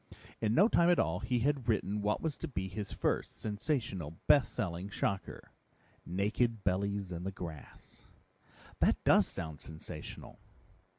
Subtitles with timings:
[0.39, 4.17] In no time at all, he had written what was to be his first, sensational,
[4.25, 5.51] best selling shocker,
[6.07, 8.03] Naked Bellies in the Grass."
[8.79, 10.39] "That does sound sensational."